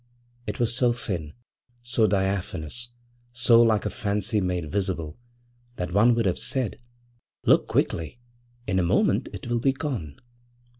[0.47, 1.33] It was so thin,
[1.83, 2.89] so diaphanous,
[3.33, 5.19] so like a fancy made visible,
[5.75, 6.79] that one would have said:
[7.45, 8.19] 'Look quickly!
[8.65, 10.15] in a moment it will be gone.'